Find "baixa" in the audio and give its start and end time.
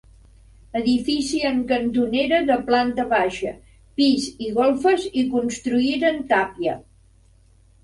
3.13-3.53